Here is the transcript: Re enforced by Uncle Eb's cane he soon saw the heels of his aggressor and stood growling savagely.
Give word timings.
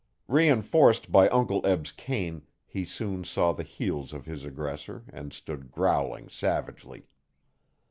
Re 0.27 0.49
enforced 0.49 1.11
by 1.11 1.29
Uncle 1.29 1.63
Eb's 1.63 1.91
cane 1.91 2.41
he 2.65 2.85
soon 2.85 3.23
saw 3.23 3.51
the 3.53 3.61
heels 3.61 4.13
of 4.13 4.25
his 4.25 4.43
aggressor 4.43 5.03
and 5.13 5.31
stood 5.31 5.69
growling 5.71 6.27
savagely. 6.27 7.05